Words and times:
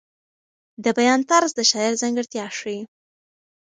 د 0.83 0.85
بیان 0.97 1.21
طرز 1.29 1.51
د 1.55 1.59
شاعر 1.71 1.93
ځانګړتیا 2.01 2.45
ښیي. 2.57 2.79